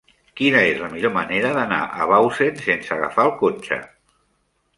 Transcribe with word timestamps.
Quina 0.39 0.61
és 0.69 0.79
la 0.83 0.87
millor 0.93 1.13
manera 1.17 1.51
d'anar 1.57 1.81
a 1.91 2.07
Bausen 2.13 2.59
sense 2.65 2.97
agafar 2.97 3.27
el 3.31 3.35
cotxe? 3.45 3.79